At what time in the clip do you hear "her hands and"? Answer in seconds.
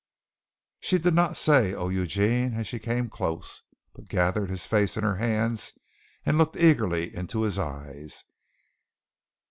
5.03-6.39